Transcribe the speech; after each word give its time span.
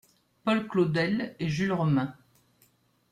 Paul 0.43 0.67
Claudel 0.67 1.35
et 1.39 1.47
Jules 1.47 1.73
Romains. 1.73 2.15